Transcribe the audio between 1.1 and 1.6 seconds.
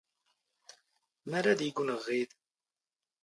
ⵎⴰ ⵔⴰⴷ